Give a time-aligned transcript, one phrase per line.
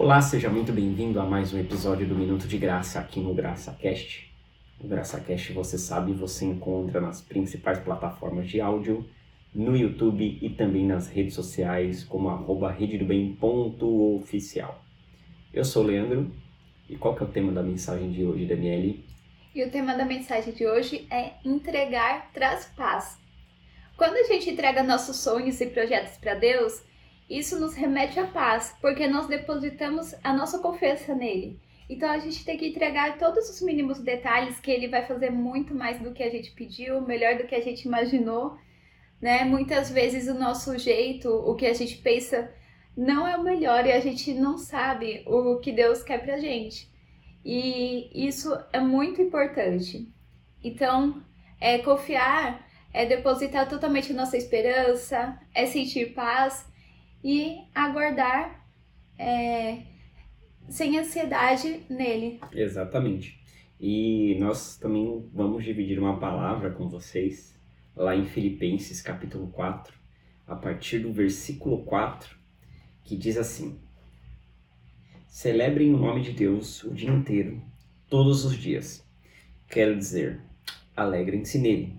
[0.00, 4.32] Olá, seja muito bem-vindo a mais um episódio do Minuto de Graça aqui no GraçaCast.
[4.78, 9.04] O GraçaCast, você sabe, você encontra nas principais plataformas de áudio,
[9.52, 12.76] no YouTube e também nas redes sociais como arroba.
[15.52, 16.30] Eu sou o Leandro
[16.88, 19.04] e qual que é o tema da mensagem de hoje, Daniele?
[19.52, 23.18] E o tema da mensagem de hoje é entregar traz paz.
[23.96, 26.86] Quando a gente entrega nossos sonhos e projetos para Deus,
[27.28, 31.60] isso nos remete à paz, porque nós depositamos a nossa confiança nele.
[31.88, 35.74] Então a gente tem que entregar todos os mínimos detalhes que ele vai fazer muito
[35.74, 38.56] mais do que a gente pediu, melhor do que a gente imaginou,
[39.20, 39.44] né?
[39.44, 42.52] Muitas vezes o nosso jeito, o que a gente pensa
[42.96, 46.88] não é o melhor e a gente não sabe o que Deus quer pra gente.
[47.44, 50.12] E isso é muito importante.
[50.62, 51.22] Então,
[51.60, 56.66] é confiar, é depositar totalmente nossa esperança, é sentir paz
[57.22, 58.66] e aguardar
[59.18, 59.82] é,
[60.68, 62.40] sem ansiedade nele.
[62.52, 63.42] Exatamente.
[63.80, 67.56] E nós também vamos dividir uma palavra com vocês
[67.94, 69.94] lá em Filipenses capítulo 4,
[70.46, 72.36] a partir do versículo 4,
[73.04, 73.80] que diz assim:
[75.26, 77.62] Celebrem o nome de Deus o dia inteiro,
[78.08, 79.06] todos os dias.
[79.68, 80.40] Quero dizer,
[80.96, 81.98] alegrem-se nele.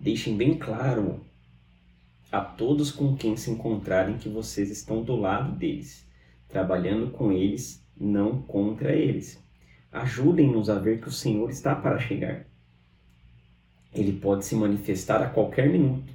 [0.00, 1.27] Deixem bem claro
[2.30, 6.06] a todos com quem se encontrarem que vocês estão do lado deles,
[6.46, 9.42] trabalhando com eles, não contra eles.
[9.90, 12.46] Ajudem-nos a ver que o Senhor está para chegar.
[13.94, 16.12] Ele pode se manifestar a qualquer minuto.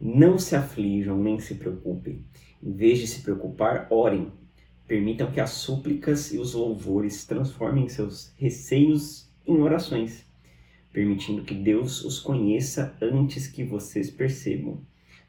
[0.00, 2.24] Não se aflijam nem se preocupem.
[2.60, 4.32] Em vez de se preocupar, orem.
[4.88, 10.26] Permitam que as súplicas e os louvores transformem seus receios em orações,
[10.92, 14.82] permitindo que Deus os conheça antes que vocês percebam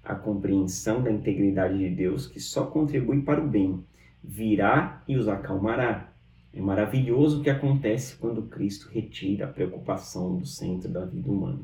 [0.05, 3.83] a compreensão da integridade de Deus que só contribui para o bem,
[4.23, 6.11] virá e os acalmará.
[6.53, 11.59] É maravilhoso o que acontece quando Cristo retira a preocupação do centro da vida humana.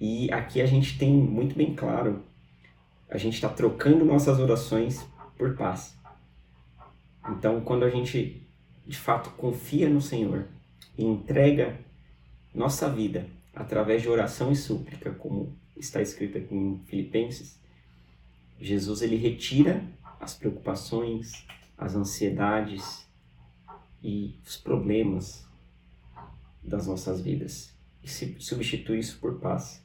[0.00, 2.22] E aqui a gente tem muito bem claro,
[3.10, 5.96] a gente está trocando nossas orações por paz.
[7.30, 8.42] Então, quando a gente
[8.86, 10.46] de fato confia no Senhor
[10.96, 11.78] e entrega
[12.54, 13.26] nossa vida
[13.58, 17.58] através de oração e súplica, como está escrito aqui em Filipenses,
[18.60, 19.84] Jesus ele retira
[20.20, 21.44] as preocupações,
[21.76, 23.06] as ansiedades
[24.02, 25.46] e os problemas
[26.62, 29.84] das nossas vidas e substitui isso por paz.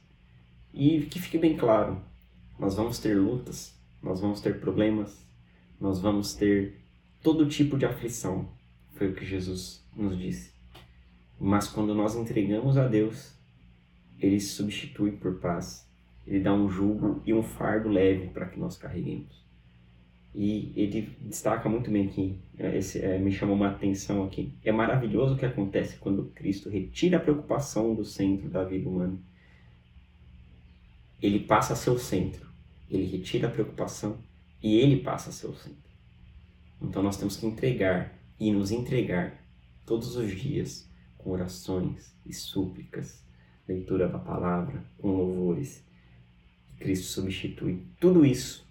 [0.72, 2.00] E que fique bem claro,
[2.58, 5.26] nós vamos ter lutas, nós vamos ter problemas,
[5.80, 6.80] nós vamos ter
[7.22, 8.48] todo tipo de aflição,
[8.92, 10.52] foi o que Jesus nos disse.
[11.40, 13.33] Mas quando nós entregamos a Deus
[14.20, 15.88] ele substitui por paz.
[16.26, 19.44] Ele dá um jugo e um fardo leve para que nós carreguemos.
[20.34, 24.52] E ele destaca muito bem aqui, é, esse, é, me chamou uma atenção aqui.
[24.64, 29.16] É maravilhoso o que acontece quando Cristo retira a preocupação do centro da vida humana.
[31.22, 32.48] Ele passa a ser o centro.
[32.90, 34.18] Ele retira a preocupação
[34.62, 35.78] e ele passa a ser o centro.
[36.82, 39.40] Então nós temos que entregar e nos entregar
[39.86, 43.23] todos os dias com orações e súplicas
[43.66, 45.84] leitura da palavra, com louvores.
[46.78, 48.66] Cristo substitui tudo isso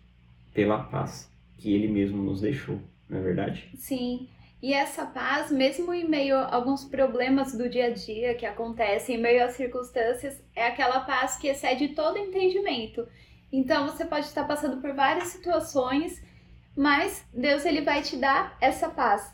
[0.53, 3.69] pela paz que ele mesmo nos deixou, não é verdade?
[3.75, 4.27] Sim.
[4.61, 9.17] E essa paz, mesmo em meio a alguns problemas do dia a dia que acontecem,
[9.17, 13.05] em meio às circunstâncias, é aquela paz que excede todo entendimento.
[13.51, 16.21] Então você pode estar passando por várias situações,
[16.75, 19.33] mas Deus ele vai te dar essa paz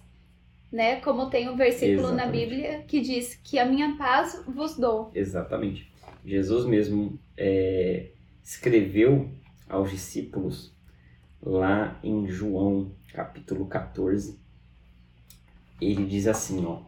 [0.71, 0.97] né?
[1.01, 2.25] Como tem um versículo Exatamente.
[2.25, 5.11] na Bíblia que diz que a minha paz vos dou.
[5.13, 5.91] Exatamente.
[6.23, 8.11] Jesus mesmo é,
[8.43, 9.29] escreveu
[9.67, 10.73] aos discípulos
[11.41, 14.39] lá em João capítulo 14.
[15.81, 16.81] Ele diz assim, ó,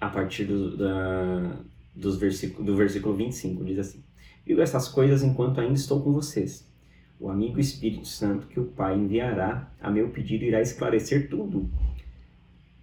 [0.00, 1.56] a partir do, da,
[1.94, 4.04] dos versículo, do versículo 25, diz assim:
[4.44, 6.67] Digo essas coisas enquanto ainda estou com vocês
[7.20, 11.68] o amigo Espírito Santo que o Pai enviará a meu pedido irá esclarecer tudo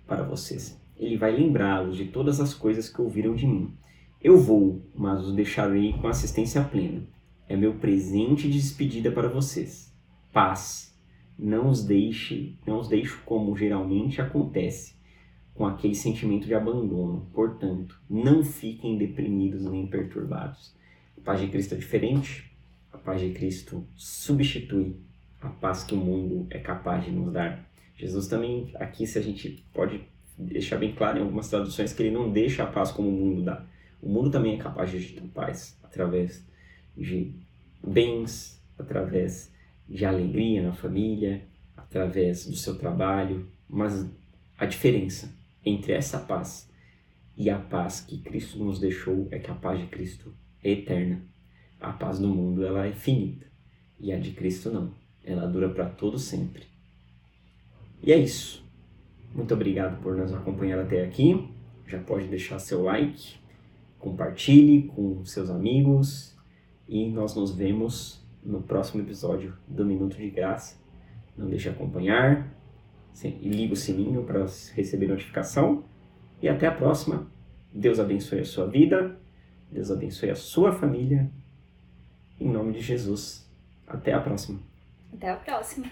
[0.06, 0.80] para vocês.
[0.98, 3.74] Ele vai lembrá-los de todas as coisas que ouviram de mim.
[4.22, 7.04] Eu vou, mas os deixarei com assistência plena.
[7.48, 9.94] É meu presente de despedida para vocês.
[10.34, 10.94] Paz.
[11.38, 14.96] Não os deixe, não os deixo como geralmente acontece,
[15.54, 17.28] com aquele sentimento de abandono.
[17.34, 20.74] Portanto, não fiquem deprimidos nem perturbados.
[21.18, 22.55] A paz de Cristo é diferente
[22.96, 24.96] a paz de Cristo substitui
[25.42, 27.70] a paz que o mundo é capaz de nos dar.
[27.96, 30.02] Jesus também, aqui, se a gente pode
[30.38, 33.44] deixar bem claro em algumas traduções, que ele não deixa a paz como o mundo
[33.44, 33.66] dá.
[34.02, 36.46] O mundo também é capaz de dar paz através
[36.98, 37.34] de
[37.86, 39.52] bens, através
[39.88, 41.46] de alegria na família,
[41.76, 44.10] através do seu trabalho, mas
[44.58, 45.34] a diferença
[45.66, 46.70] entre essa paz
[47.38, 50.34] e a paz que Cristo nos deixou é que a paz de Cristo
[50.64, 51.35] é eterna.
[51.86, 53.46] A paz do mundo ela é finita
[54.00, 54.92] e a de Cristo não.
[55.24, 56.64] Ela dura para todo sempre.
[58.02, 58.66] E é isso.
[59.32, 61.48] Muito obrigado por nos acompanhar até aqui.
[61.86, 63.36] Já pode deixar seu like,
[64.00, 66.36] compartilhe com seus amigos
[66.88, 70.82] e nós nos vemos no próximo episódio do Minuto de Graça.
[71.38, 72.52] Não deixe de acompanhar
[73.24, 75.84] e liga o sininho para receber notificação.
[76.42, 77.32] E até a próxima.
[77.72, 79.20] Deus abençoe a sua vida,
[79.72, 81.32] Deus abençoe a sua família.
[82.40, 83.46] Em nome de Jesus.
[83.88, 84.60] Até a próxima.
[85.14, 85.90] Até a próxima.